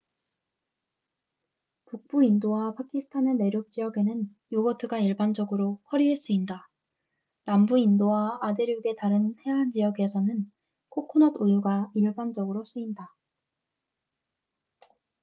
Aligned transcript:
북부 1.85 2.23
인도와 2.23 2.73
파키스탄의 2.73 3.35
내륙 3.35 3.69
지역에는 3.69 4.35
요거트가 4.51 4.97
일반적으로 4.97 5.79
커리에 5.83 6.15
쓰인다 6.15 6.67
남부 7.45 7.77
인도와 7.77 8.39
아대륙의 8.41 8.95
다른 8.97 9.35
해안 9.45 9.69
지역에서는 9.69 10.51
코코넛 10.89 11.35
우유가 11.39 11.91
일반적으로 11.93 12.65
쓰인다 12.65 13.13